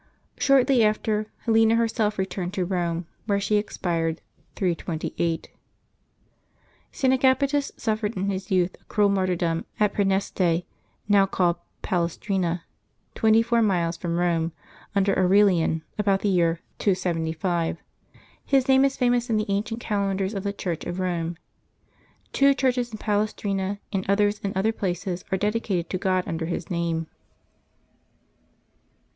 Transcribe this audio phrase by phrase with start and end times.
[0.39, 4.19] Shortly after, Helena herself returned to Rome, where she expired,
[4.55, 5.49] 328.
[6.91, 7.13] St.
[7.13, 10.65] Agapetus suffered in his youth a cruel martyrdom at Prsenest^,
[11.07, 12.63] now called Palestrina,
[13.13, 14.53] twenty four miles from Rome,
[14.95, 17.77] under Aurelian, about the year 275.
[18.43, 21.37] His name is famous in the ancient calendars of the Church of Rome.
[22.33, 26.71] Two churches in Palestrina and others in other places are dedicated to God under his
[26.71, 27.05] name.